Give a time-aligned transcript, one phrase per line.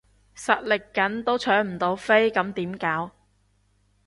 [0.35, 3.11] 實力緊都搶唔到飛咁點搞？